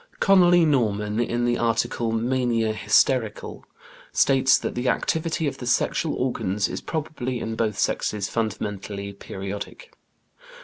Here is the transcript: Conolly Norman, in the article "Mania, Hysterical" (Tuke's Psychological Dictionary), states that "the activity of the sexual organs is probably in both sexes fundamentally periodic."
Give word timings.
Conolly 0.19 0.65
Norman, 0.65 1.19
in 1.19 1.45
the 1.45 1.59
article 1.59 2.11
"Mania, 2.11 2.73
Hysterical" 2.73 3.57
(Tuke's 3.57 3.59
Psychological 3.59 4.09
Dictionary), 4.41 4.47
states 4.47 4.57
that 4.57 4.73
"the 4.73 4.89
activity 4.89 5.47
of 5.47 5.57
the 5.59 5.67
sexual 5.67 6.15
organs 6.15 6.67
is 6.67 6.81
probably 6.81 7.39
in 7.39 7.55
both 7.55 7.77
sexes 7.77 8.27
fundamentally 8.27 9.13
periodic." 9.13 9.93